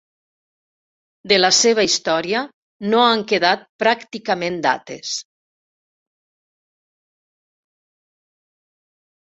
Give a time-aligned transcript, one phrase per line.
[1.31, 2.41] De la seva història
[2.93, 5.15] no han quedat pràcticament dates.